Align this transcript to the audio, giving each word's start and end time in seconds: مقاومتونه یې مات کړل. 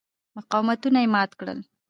مقاومتونه 0.35 0.99
یې 1.03 1.09
مات 1.13 1.31
کړل. 1.39 1.59